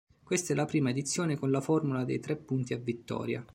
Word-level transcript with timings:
Questa 0.23 0.53
è 0.53 0.55
la 0.55 0.65
prima 0.65 0.89
edizione 0.89 1.37
con 1.37 1.51
la 1.51 1.61
formula 1.61 2.03
dei 2.03 2.19
tre 2.19 2.35
punti 2.35 2.73
a 2.73 2.77
vittoria. 2.77 3.45